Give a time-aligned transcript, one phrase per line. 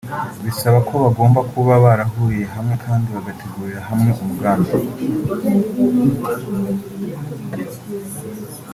[0.43, 4.71] bisaba ko bagomba kuba barahuriye hamwe kandi bagategurira hamwe umugambi